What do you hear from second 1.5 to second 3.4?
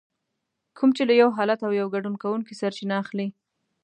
او يا ګډون کوونکي سرچينه اخلي.